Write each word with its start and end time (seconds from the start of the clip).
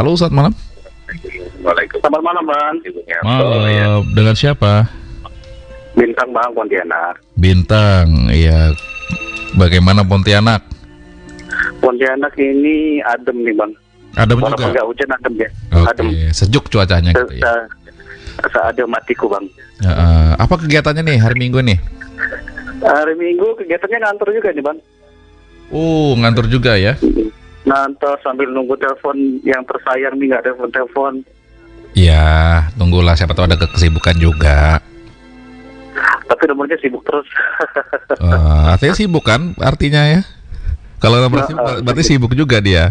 Halo, 0.00 0.16
selamat 0.16 0.32
malam. 0.32 0.52
Waalaikumsalam. 1.60 2.00
Selamat 2.08 2.22
malam 2.24 2.44
bang. 2.48 2.74
Malam. 3.20 4.00
Dengan 4.16 4.32
siapa? 4.32 4.88
Bintang 5.92 6.32
bang 6.32 6.50
Pontianak. 6.56 7.14
Bintang. 7.36 8.06
Iya. 8.32 8.72
Bagaimana 9.60 10.00
Pontianak? 10.00 10.64
Pontianak 11.84 12.32
ini 12.40 13.04
adem 13.04 13.44
nih 13.44 13.52
bang. 13.52 13.72
Adem 14.16 14.40
Walaupun 14.40 14.56
juga. 14.56 14.72
nggak 14.72 14.86
hujan 14.88 15.10
adem 15.12 15.34
ya. 15.36 15.48
Oke, 15.68 15.88
Adem. 15.92 16.06
sejuk 16.32 16.64
cuacanya 16.72 17.12
gitu 17.12 17.36
ya. 17.36 17.44
Se- 17.44 17.68
se- 18.40 18.48
Seadem 18.56 18.88
matiku 18.88 19.28
bang. 19.28 19.44
Ya, 19.84 19.92
eh, 19.92 20.32
apa 20.40 20.54
kegiatannya 20.56 21.04
nih 21.04 21.18
hari 21.20 21.36
Minggu 21.36 21.60
nih? 21.60 21.76
Hari 22.80 23.20
Minggu 23.20 23.52
kegiatannya 23.52 24.00
ngantor 24.00 24.32
juga 24.32 24.48
nih 24.48 24.64
bang. 24.64 24.78
Oh, 25.68 26.16
ngantor 26.16 26.48
juga 26.48 26.80
ya? 26.80 26.96
Ngantor 27.70 28.18
sambil 28.20 28.50
nunggu 28.50 28.74
telepon 28.76 29.14
yang 29.46 29.62
tersayang 29.62 30.18
nih 30.18 30.26
nggak 30.26 30.42
ada 30.42 30.50
telepon 30.50 30.70
telepon. 30.74 31.12
Ya, 31.90 32.66
tunggulah 32.74 33.14
siapa 33.14 33.30
tahu 33.30 33.46
ada 33.46 33.58
kesibukan 33.58 34.18
juga. 34.18 34.82
Tapi 36.26 36.42
nomornya 36.46 36.78
sibuk 36.78 37.02
terus. 37.02 37.26
Eh, 38.18 38.62
artinya 38.74 38.94
sibuk 38.94 39.22
kan 39.22 39.54
artinya 39.58 40.02
ya? 40.06 40.20
Kalau 40.98 41.18
nomor 41.18 41.46
sibuk, 41.46 41.62
Nah, 41.62 41.78
eh, 41.78 41.82
berarti 41.82 42.02
sibuk 42.04 42.32
juga 42.34 42.58
dia. 42.58 42.90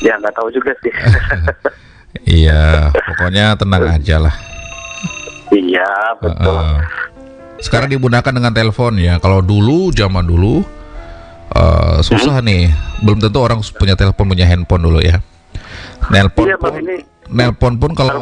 ya 0.00 0.16
nggak 0.16 0.32
tahu 0.32 0.48
juga 0.48 0.72
sih. 0.80 0.92
Iya, 2.22 2.92
pokoknya 2.92 3.56
tenang 3.56 3.88
aja 3.88 4.20
lah. 4.20 4.36
iya 5.48 5.88
betul. 6.20 6.44
Heeh. 6.60 6.76
Sekarang 7.64 7.88
digunakan 7.88 8.28
dengan 8.28 8.52
telepon 8.52 9.00
ya. 9.00 9.16
Kalau 9.16 9.40
dulu 9.40 9.88
zaman 9.96 10.28
dulu 10.28 10.60
eh, 11.52 11.96
susah 12.00 12.40
nih. 12.40 12.72
Belum 13.04 13.20
tentu 13.20 13.38
orang 13.40 13.60
punya 13.76 13.94
telepon 13.94 14.28
punya 14.28 14.48
handphone 14.48 14.82
dulu 14.88 15.00
ya. 15.00 15.20
Nelpon 16.10 16.50
Iya 16.50 16.56
pun, 16.58 16.72
ini 16.74 16.96
nelpon 17.30 17.78
pun 17.78 17.90
kalau 17.94 18.18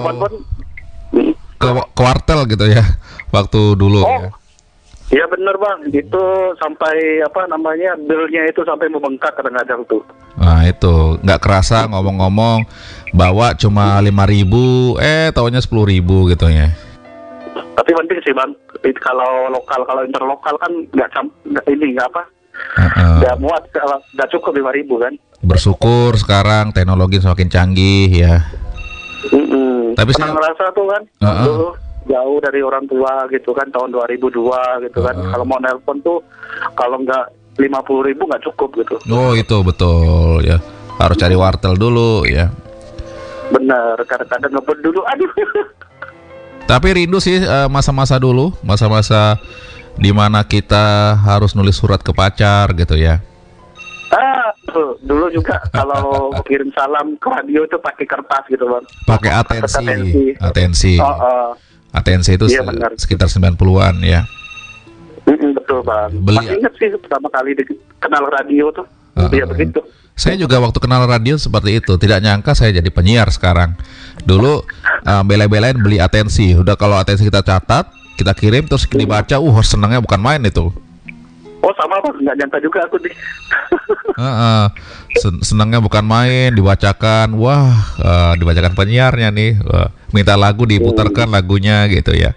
ke 1.60 1.68
kuartel 1.96 2.44
gitu 2.46 2.66
ya. 2.68 2.84
Waktu 3.30 3.78
dulu 3.78 4.02
Oh. 4.04 4.10
ya. 4.10 4.30
Iya 5.10 5.26
bener 5.26 5.58
bang, 5.58 5.90
itu 5.90 6.22
sampai 6.62 7.18
apa 7.26 7.42
namanya 7.50 7.98
billnya 7.98 8.46
itu 8.46 8.62
sampai 8.62 8.86
membengkak 8.86 9.34
kadang-kadang 9.34 9.82
tuh. 9.90 10.06
Nah 10.38 10.62
itu 10.62 11.18
nggak 11.18 11.42
kerasa 11.42 11.90
ngomong-ngomong 11.90 12.62
bawa 13.10 13.58
cuma 13.58 13.98
lima 13.98 14.22
ribu, 14.22 14.94
eh 15.02 15.34
taunya 15.34 15.58
sepuluh 15.58 15.90
ribu 15.90 16.30
gitu 16.30 16.46
ya. 16.46 16.70
Tapi 17.74 17.90
penting 17.90 18.22
sih 18.22 18.30
bang, 18.30 18.54
kalau 19.02 19.50
lokal 19.50 19.82
kalau 19.82 20.06
interlokal 20.06 20.54
kan 20.62 20.70
nggak- 20.94 21.66
ini 21.66 21.98
nggak 21.98 22.06
apa, 22.14 22.22
Heeh. 22.70 23.16
nggak 23.18 23.36
muat, 23.38 23.62
nggak 24.14 24.28
cukup 24.30 24.52
lima 24.54 24.70
ribu 24.70 24.94
kan. 24.96 25.12
Bersyukur 25.40 26.14
sekarang 26.14 26.70
teknologi 26.70 27.18
semakin 27.18 27.48
canggih 27.48 28.08
ya. 28.12 28.34
Mm-mm. 29.28 29.94
Tapi 29.94 30.10
Pernah 30.10 30.26
saya- 30.26 30.36
ngerasa 30.36 30.64
tuh 30.70 30.86
kan, 30.86 31.02
Heeh. 31.20 31.44
dulu 31.44 31.68
jauh 32.06 32.38
dari 32.40 32.60
orang 32.60 32.84
tua 32.86 33.12
gitu 33.28 33.50
kan 33.52 33.68
tahun 33.68 33.90
2002 33.90 34.54
gitu 34.82 34.98
kan. 35.00 35.14
Heeh. 35.14 35.30
Kalau 35.30 35.44
mau 35.44 35.58
nelpon 35.58 35.98
tuh 36.00 36.18
kalau 36.72 36.98
nggak 36.98 37.24
lima 37.56 37.82
puluh 37.82 38.06
ribu 38.06 38.24
nggak 38.24 38.42
cukup 38.42 38.72
gitu. 38.78 38.96
Oh 39.08 39.34
itu 39.34 39.56
betul 39.60 40.40
ya. 40.40 40.56
Harus 40.96 41.16
cari 41.16 41.34
wartel 41.34 41.74
dulu 41.74 42.24
ya. 42.24 42.48
Bener, 43.50 43.98
kadang-kadang 44.04 44.52
ngebut 44.52 44.78
dulu, 44.78 45.00
aduh. 45.04 45.30
Tapi 46.70 46.88
rindu 46.94 47.18
sih 47.18 47.36
eh, 47.36 47.66
masa-masa 47.66 48.14
dulu, 48.14 48.54
masa-masa 48.62 49.40
di 49.96 50.10
mana 50.10 50.42
kita 50.42 51.16
harus 51.16 51.54
nulis 51.54 51.74
surat 51.74 51.98
ke 51.98 52.10
pacar 52.10 52.70
gitu 52.72 52.94
ya. 52.94 53.18
Ah, 54.10 54.50
dulu 55.00 55.30
juga 55.30 55.62
kalau 55.76 56.34
kirim 56.42 56.70
salam 56.70 57.14
ke 57.14 57.28
radio 57.28 57.62
itu 57.62 57.78
pakai 57.78 58.04
kertas 58.04 58.44
gitu 58.46 58.66
bang. 58.66 58.84
Pakai 59.06 59.30
atensi, 59.32 59.78
Atensi. 59.78 60.24
atensi, 60.36 60.94
Oh, 60.98 61.06
oh. 61.06 61.48
atensi 61.90 62.30
itu 62.34 62.46
Iya, 62.46 62.62
benar. 62.62 62.90
sekitar 62.94 63.26
90-an 63.26 64.02
ya. 64.02 64.26
Mm-mm, 65.24 65.54
betul 65.54 65.82
bang. 65.82 66.10
Beli- 66.16 66.42
Masih 66.42 66.58
ingat 66.58 66.74
sih 66.74 66.88
pertama 66.92 67.30
kali 67.30 67.54
di, 67.54 67.64
kenal 67.98 68.26
radio 68.26 68.74
tuh. 68.74 68.86
Iya 69.30 69.46
ah. 69.46 69.48
begitu. 69.48 69.78
Saya 70.18 70.36
juga 70.36 70.60
waktu 70.60 70.76
kenal 70.76 71.06
radio 71.06 71.38
seperti 71.38 71.80
itu, 71.80 71.96
tidak 71.96 72.20
nyangka 72.20 72.52
saya 72.52 72.74
jadi 72.74 72.90
penyiar 72.92 73.30
sekarang. 73.30 73.72
Dulu 74.20 74.60
eh, 75.00 75.22
bela-belain 75.22 75.78
beli 75.78 75.96
atensi, 75.96 76.52
udah 76.52 76.74
kalau 76.74 76.98
atensi 76.98 77.24
kita 77.24 77.40
catat, 77.40 77.88
kita 78.20 78.36
kirim 78.36 78.68
terus 78.68 78.84
dibaca, 78.84 79.40
uh 79.40 79.56
senangnya 79.64 80.04
bukan 80.04 80.20
main 80.20 80.44
itu. 80.44 80.68
Oh 81.60 81.72
sama 81.76 82.00
bang, 82.04 82.24
nggak 82.24 82.36
nyangka 82.40 82.58
juga 82.60 82.84
aku 82.84 82.96
nih. 83.00 83.14
Heeh. 84.20 84.62
Sen- 85.20 85.40
senangnya 85.44 85.80
bukan 85.80 86.04
main, 86.04 86.52
dibacakan, 86.52 87.36
wah 87.36 87.72
eh, 88.00 88.32
dibacakan 88.36 88.76
penyiarnya 88.76 89.28
nih, 89.32 89.60
Wah, 89.64 89.88
minta 90.12 90.36
lagu 90.36 90.68
diputarkan 90.68 91.32
lagunya 91.32 91.88
gitu 91.88 92.12
ya. 92.12 92.36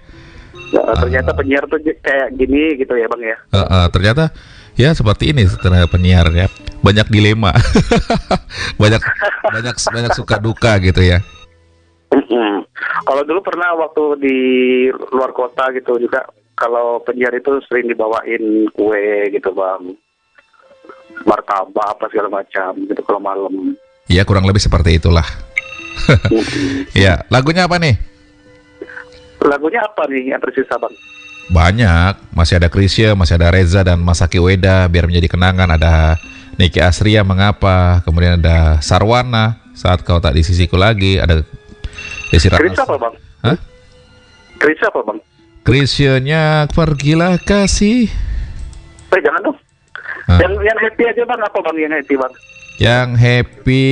Nah, 0.74 0.96
ternyata 0.98 1.36
penyiar 1.38 1.70
tuh 1.70 1.80
kayak 1.84 2.34
gini 2.34 2.80
gitu 2.80 2.96
ya 2.96 3.08
bang 3.12 3.22
ya. 3.24 3.38
Heeh, 3.52 3.86
ternyata 3.92 4.24
ya 4.76 4.90
seperti 4.92 5.36
ini 5.36 5.48
ternyata 5.48 5.88
penyiar 5.88 6.28
ya, 6.34 6.48
banyak 6.84 7.08
dilema, 7.08 7.56
banyak 8.82 9.02
banyak 9.54 9.76
banyak 9.76 10.12
suka 10.16 10.36
duka 10.40 10.80
gitu 10.84 11.00
ya. 11.00 11.24
Kalau 13.03 13.24
dulu 13.28 13.40
pernah 13.44 13.75
waktu 13.75 14.03
di 14.24 14.38
luar 15.12 15.36
kota 15.36 15.68
gitu 15.75 16.00
juga, 16.00 16.24
kalau 16.56 17.03
penyiar 17.03 17.36
itu 17.36 17.59
sering 17.68 17.91
dibawain 17.91 18.72
kue 18.72 19.28
gitu 19.28 19.52
bang. 19.52 19.91
Martabak 21.28 22.00
apa 22.00 22.06
segala 22.09 22.41
macam 22.41 22.72
gitu 22.88 23.02
kalau 23.03 23.22
malam. 23.22 23.75
Ya 24.08 24.24
kurang 24.24 24.47
lebih 24.47 24.64
seperti 24.64 24.97
itulah. 24.97 25.25
ya 27.03 27.28
lagunya 27.28 27.68
apa 27.68 27.75
nih? 27.78 27.96
Lagunya 29.44 29.84
apa 29.84 30.08
nih 30.08 30.31
yang 30.31 30.41
tersisa 30.41 30.80
bang? 30.80 30.96
Banyak, 31.52 32.31
masih 32.31 32.56
ada 32.56 32.72
Krisya, 32.72 33.20
masih 33.20 33.35
ada 33.35 33.52
Reza 33.52 33.84
dan 33.84 34.00
Masaki 34.00 34.40
Weda 34.40 34.88
biar 34.88 35.12
menjadi 35.12 35.28
kenangan. 35.28 35.75
Ada 35.75 36.16
Niki 36.56 36.80
Asria 36.80 37.28
mengapa, 37.28 38.00
kemudian 38.08 38.40
ada 38.40 38.80
Sarwana 38.80 39.59
saat 39.75 40.08
kau 40.08 40.24
tak 40.24 40.40
di 40.40 40.46
sisiku 40.46 40.80
lagi, 40.80 41.20
ada 41.20 41.44
Desi 42.31 42.47
Chris 42.50 42.74
Ratnasari. 42.74 42.86
apa 42.86 42.96
bang? 42.97 43.14
Hah? 43.46 43.58
Chris 44.58 44.80
apa 44.84 45.00
bang? 45.06 45.19
Krisyanya 45.64 46.44
pergilah 46.68 47.40
kasih. 47.40 48.12
Eh 49.14 49.22
jangan 49.24 49.41
dong. 49.47 49.58
Hah? 50.28 50.40
Yang 50.40 50.53
yang 50.64 50.80
happy 50.80 51.03
aja 51.08 51.24
bang 51.24 51.41
apa 51.44 51.59
bang 51.62 51.78
yang 51.88 51.94
happy 51.94 52.16
bang? 52.19 52.34
Yang 52.81 53.09
happy 53.22 53.88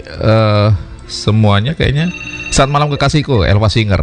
eh 0.00 0.68
semuanya 1.06 1.72
kayaknya. 1.78 2.10
Saat 2.50 2.72
malam 2.72 2.88
kekasihku, 2.88 3.44
Elva 3.44 3.68
Singer. 3.68 4.02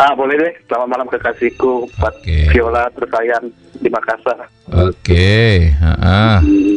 Ah 0.00 0.16
boleh 0.16 0.34
deh. 0.34 0.52
Selamat 0.66 0.88
malam 0.88 1.06
kekasihku 1.06 1.86
buat 2.00 2.14
Oke. 2.18 2.50
Viola 2.50 2.88
tersayang 2.96 3.52
di 3.78 3.88
Makassar. 3.92 4.48
Oke, 4.72 5.70
heeh. 5.70 6.36
Hmm. 6.42 6.74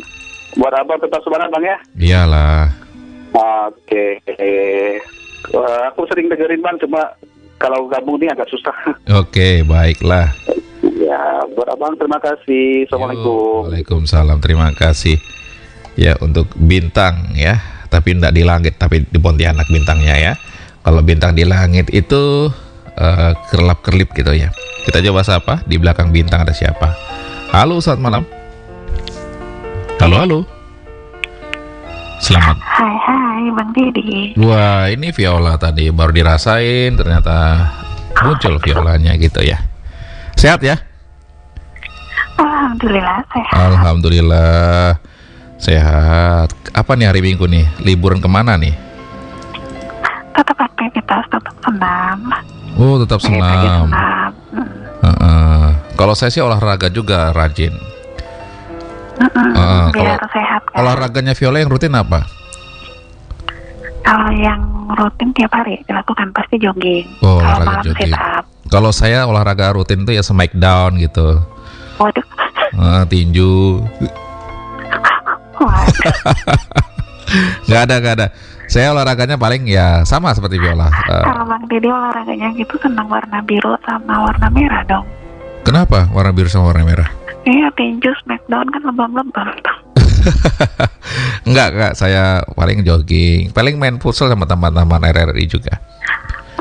Buat 0.59 0.73
abang 0.75 0.99
tetap 0.99 1.23
semangat 1.23 1.49
bang 1.55 1.63
ya. 1.63 1.78
Iyalah. 1.95 2.67
Oke. 3.31 4.21
Wah, 5.51 5.89
aku 5.91 6.05
sering 6.07 6.29
dengerin 6.29 6.61
bang, 6.61 6.77
cuma 6.79 7.15
kalau 7.61 7.85
gabung 7.85 8.17
ini 8.21 8.29
agak 8.31 8.49
susah. 8.49 8.75
Oke, 9.21 9.61
baiklah. 9.65 10.33
ya, 11.01 11.45
buat 11.53 11.69
abang 11.69 11.93
terima 11.97 12.17
kasih. 12.17 12.89
Assalamualaikum. 12.89 13.69
Waalaikumsalam. 13.69 14.37
Terima 14.41 14.69
kasih. 14.73 15.17
Ya 15.99 16.15
untuk 16.23 16.47
bintang 16.55 17.35
ya, 17.35 17.59
tapi 17.91 18.15
tidak 18.15 18.33
di 18.33 18.43
langit, 18.47 18.79
tapi 18.79 19.03
di 19.03 19.19
Pontianak 19.19 19.67
bintangnya 19.67 20.15
ya. 20.17 20.33
Kalau 20.81 21.05
bintang 21.05 21.37
di 21.37 21.45
langit 21.45 21.93
itu 21.93 22.49
eh, 22.97 23.31
kerlap 23.51 23.85
kerlip 23.85 24.09
gitu 24.15 24.33
ya. 24.33 24.49
Kita 24.81 24.97
coba 25.05 25.21
sapa 25.21 25.61
di 25.69 25.77
belakang 25.77 26.09
bintang 26.09 26.41
ada 26.41 26.55
siapa? 26.55 26.97
Halo, 27.53 27.77
selamat 27.83 28.01
malam. 28.01 28.23
Halo, 30.01 30.15
halo. 30.17 30.60
Selamat. 32.21 32.53
Hai 32.61 32.95
hai 33.01 33.49
Bang 33.49 33.73
Didi 33.73 34.37
Wah, 34.37 34.85
ini 34.93 35.09
Viola 35.09 35.57
tadi 35.57 35.90
baru 35.90 36.13
dirasain 36.13 36.93
ternyata 36.93 37.66
muncul 38.22 38.61
Violanya 38.61 39.17
gitu 39.17 39.41
ya. 39.41 39.57
Sehat 40.37 40.61
ya? 40.61 40.78
Alhamdulillah 42.37 43.25
sehat 43.25 43.57
Alhamdulillah 43.57 45.01
sehat. 45.57 46.53
Apa 46.78 46.93
nih 46.93 47.09
hari 47.09 47.25
Minggu 47.25 47.49
nih? 47.49 47.66
Liburan 47.81 48.22
ke 48.22 48.29
mana 48.29 48.53
nih? 48.53 48.78
Tetap 50.37 50.61
aktivitas 50.61 51.25
tetap 51.25 51.55
senam 51.66 52.29
Oh 52.78 53.01
tetap 53.01 53.17
Pagi-pagi 53.17 53.66
senam. 53.66 53.85
senam 53.90 54.31
Hmm. 54.51 54.67
Heeh. 55.01 55.66
Kalau 55.97 56.13
saya 56.13 56.29
sih 56.29 56.43
olahraga 56.46 56.91
juga 56.93 57.34
rajin. 57.34 57.73
Mm-mm, 59.22 59.50
Ah, 59.53 59.88
Biar 59.90 60.18
kalau- 60.18 60.32
sehat 60.32 60.62
kan 60.66 60.76
Olahraganya 60.78 61.34
Viola 61.34 61.58
yang 61.58 61.70
rutin 61.70 61.94
apa? 61.94 62.26
Kalau 64.02 64.29
yang 64.34 64.62
rutin 64.91 65.29
tiap 65.32 65.53
hari 65.53 65.78
dilakukan 65.84 66.32
pasti 66.32 66.58
jogging 66.58 67.06
Oh, 67.20 67.38
Kalau 67.38 67.62
olahraga 67.62 67.70
malam 67.72 67.85
jogging. 67.85 68.09
sit 68.09 68.18
up 68.18 68.44
Kalau 68.68 68.91
saya 68.91 69.20
olahraga 69.23 69.68
rutin 69.72 70.02
tuh 70.02 70.12
ya 70.12 70.22
smackdown 70.22 70.97
gitu, 70.97 71.38
Waduh 71.96 72.26
Eh, 72.72 73.03
tinju. 73.06 73.78
Waduh 75.59 76.16
nggak 77.68 77.82
ada 77.82 77.96
nggak 77.97 78.16
ada. 78.18 78.28
Saya 78.66 78.90
olahraganya 78.90 79.35
paling 79.35 79.64
ya 79.66 80.02
sama 80.02 80.32
seperti 80.32 80.56
Viola. 80.58 80.88
Eh, 80.88 81.12
Kalau 81.22 81.44
Bang 81.46 81.64
Didi 81.66 81.85
olahraganya 81.85 82.47
gitu 82.53 82.76
senang 82.78 83.06
warna 83.06 83.40
biru 83.41 83.76
sama 83.82 84.23
warna 84.23 84.47
merah 84.50 84.82
dong. 84.85 85.06
kenapa 85.62 86.09
warna 86.09 86.32
biru 86.32 86.47
sama 86.47 86.72
warna 86.72 86.84
merah? 86.84 87.09
Iya, 87.43 87.67
tinju 87.73 88.11
smackdown 88.22 88.67
kan 88.67 88.82
lebam-lebam. 88.84 89.47
Enggak 91.47 91.70
kak, 91.72 91.93
saya 91.96 92.46
paling 92.47 92.82
jogging, 92.82 93.49
paling 93.49 93.76
main 93.76 93.97
futsal 93.97 94.29
sama 94.29 94.46
teman-teman 94.46 95.02
RRI 95.02 95.46
juga. 95.47 95.82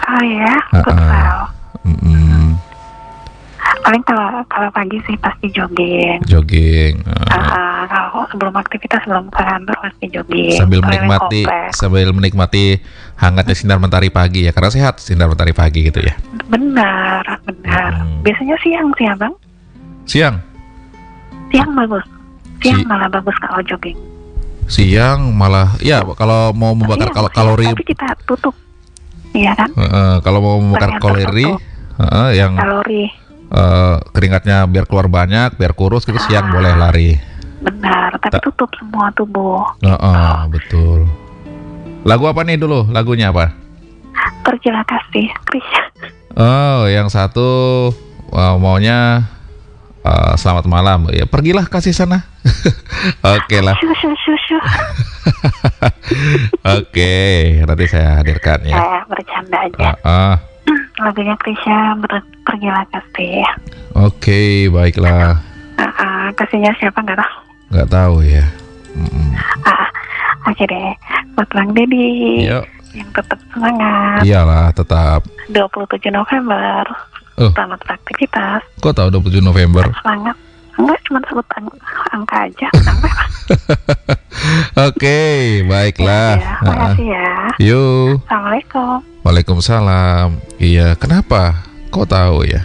Oh 0.00 0.22
ya, 0.22 0.54
Ah, 0.66 0.76
ah. 0.76 0.82
futsal. 0.82 1.38
Mm-mm, 1.82 2.56
Paling 3.80 4.02
kalau 4.02 4.28
kalau 4.46 4.68
pagi 4.70 5.00
sih 5.02 5.16
pasti 5.16 5.48
jogging. 5.48 6.20
jogging. 6.24 7.00
eh, 7.00 7.28
Ah, 7.30 7.84
kalau 7.86 8.24
sebelum 8.26 8.52
aktivitas 8.54 9.00
sebelum 9.02 9.28
ke 9.28 9.40
kantor 9.40 9.76
pasti 9.78 10.04
jogging. 10.08 10.52
sambil 10.54 10.80
menikmati 10.80 11.42
sambil 11.72 12.08
menikmati 12.10 12.76
hangatnya 13.16 13.52
sinar 13.52 13.76
mentari 13.76 14.08
pagi 14.08 14.44
ya 14.44 14.52
karena 14.52 14.68
sehat 14.68 14.96
sinar 14.96 15.28
mentari 15.28 15.52
pagi 15.52 15.80
gitu 15.82 15.96
ya 15.98 16.12
Benar, 16.46 17.24
benar. 17.42 17.90
Hmm. 17.94 18.20
Biasanya 18.20 18.56
siang 18.58 18.88
sih 18.94 19.06
abang. 19.06 19.32
siang 20.04 20.36
Siang 21.50 21.70
bagus. 21.74 22.04
Siang 22.58 22.78
Si- 22.78 22.86
malah 22.86 23.08
bagus 23.08 23.36
kalau 23.38 23.60
jogging. 23.62 23.98
siang 24.64 25.34
malah 25.34 25.74
ya 25.78 25.98
kalau 26.14 26.54
mau 26.54 26.70
membakar 26.70 27.10
Siang, 27.10 27.16
kal- 27.16 27.26
siang, 27.26 27.34
kalori 27.34 27.66
Tapi 27.68 27.84
kita 27.84 28.06
tutup. 28.22 28.54
Iya 29.32 29.50
kan? 29.52 29.70
eh, 29.72 30.16
kalau 30.20 30.38
mau 30.38 30.56
membakar 30.56 30.94
kalori 30.96 31.50
eh, 31.96 32.30
yang 32.32 32.54
Kalori. 32.54 33.10
eh, 33.48 33.96
keringatnya 34.08 34.64
biar 34.64 34.86
keluar 34.86 35.06
banyak 35.06 35.54
biar 35.54 35.72
kurus 35.72 36.02
gitu 36.02 36.18
siang 36.20 36.46
Ah. 36.46 36.52
boleh 36.52 36.72
lari 36.72 37.10
Benar, 37.60 38.14
tapi 38.16 38.30
Ta- 38.32 38.40
tutup 38.40 38.70
semua 38.72 39.10
tubuh. 39.10 39.66
Eh, 39.80 39.90
eh, 39.90 40.38
betul 40.48 41.10
lagu 42.00 42.24
apa 42.24 42.40
nih 42.42 42.56
dulu 42.56 42.86
lagunya 42.88 43.28
apa 43.28 43.50
Pergilah 44.40 44.82
kasih, 44.82 45.28
Krisya. 45.44 45.82
oh 46.32 46.86
yang 46.86 47.06
satu 47.06 47.90
eh, 48.28 48.54
maunya 48.56 49.26
eh, 50.02 50.32
selamat 50.34 50.64
malam 50.64 51.08
ya 51.08 51.24
pergilah 51.24 51.64
kasih 51.64 51.92
sana 51.92 52.24
oke 53.36 53.56
lah. 53.60 53.76
Oke, 56.70 57.14
nanti 57.62 57.84
saya 57.86 58.18
hadirkan 58.18 58.60
ya. 58.62 58.74
Saya 58.74 58.98
bercanda 59.06 59.58
aja. 59.58 59.88
Ah, 59.96 59.96
ah. 60.02 60.34
Lagunya 60.98 61.34
Krisya, 61.36 61.96
ber- 61.96 62.26
Pergilah 62.42 62.84
kasih. 62.90 63.44
Oke, 63.94 64.40
baiklah. 64.68 65.38
Ah, 65.76 65.86
ah, 65.96 66.26
kasihnya 66.34 66.74
siapa 66.76 66.98
nggak 66.98 67.16
tahu. 67.16 67.34
Nggak 67.70 67.88
tahu 67.88 68.14
ya. 68.20 68.44
Mm, 68.90 69.30
Ah, 69.62 69.86
oke 70.44 70.62
deh. 70.62 70.90
Buat 71.32 71.48
Bang 71.50 71.70
Dedi. 71.72 72.44
Yuk, 72.44 72.64
Yang 72.90 73.10
tetap 73.14 73.38
semangat. 73.48 74.20
iyalah 74.20 74.68
tetap. 74.72 75.20
27 75.48 76.10
November. 76.10 76.82
Oh. 77.40 77.48
Selamat 77.56 77.80
beraktivitas. 77.88 78.60
Kok 78.84 78.92
tahu 78.92 79.08
27 79.16 79.40
November? 79.40 79.88
Semangat. 80.04 80.36
Enggak, 80.76 81.00
cuma 81.08 81.18
sebut 81.24 81.46
ang- 81.56 81.80
angka 82.12 82.36
aja. 82.44 82.68
Oke, 84.88 85.20
baiklah. 85.64 86.36
Ya, 86.36 86.52
makasih 86.60 87.06
ya. 87.08 87.32
Yuk, 87.60 88.20
Assalamualaikum. 88.28 89.00
Waalaikumsalam. 89.24 90.28
Iya, 90.60 91.00
kenapa? 91.00 91.64
Kok 91.88 92.08
tahu 92.12 92.44
ya? 92.44 92.60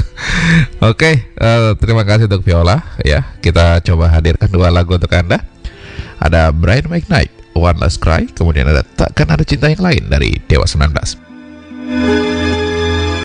Oke, 0.92 1.32
eh, 1.32 1.70
terima 1.80 2.04
kasih 2.04 2.28
untuk 2.28 2.44
Viola 2.44 2.84
ya. 3.00 3.24
Kita 3.40 3.80
coba 3.80 4.12
hadirkan 4.12 4.52
dua 4.52 4.68
lagu 4.68 5.00
untuk 5.00 5.08
Anda. 5.16 5.40
Ada 6.20 6.52
Brian 6.52 6.92
McKnight, 6.92 7.56
One 7.56 7.80
Last 7.80 8.04
Cry, 8.04 8.28
kemudian 8.28 8.68
ada 8.68 8.84
Takkan 8.84 9.32
Ada 9.32 9.48
Cinta 9.48 9.72
Yang 9.72 9.80
Lain 9.80 10.04
dari 10.12 10.36
Dewa 10.44 10.68
19. 10.68 12.27